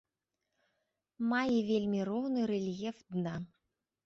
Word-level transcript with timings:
Мае 1.33 1.59
вельмі 1.69 1.99
роўны 2.09 2.41
рэльеф 2.53 2.97
дна. 3.19 3.35